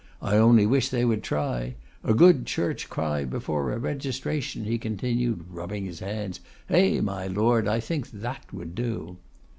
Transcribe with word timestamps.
I 0.19 0.35
only 0.37 0.65
wish 0.65 0.89
they 0.89 1.05
would 1.05 1.21
try! 1.21 1.75
A 2.03 2.15
good 2.15 2.47
Church 2.47 2.89
cry 2.89 3.23
before 3.23 3.71
a 3.71 3.77
registration,' 3.77 4.63
he 4.63 4.79
continued, 4.79 5.45
rubbing 5.47 5.85
his 5.85 5.99
hands; 5.99 6.39
'eh, 6.71 7.01
my 7.01 7.27
Lord, 7.27 7.67
I 7.67 7.79
think 7.79 8.09
that 8.09 8.51
would 8.51 8.73
do. 8.73 9.17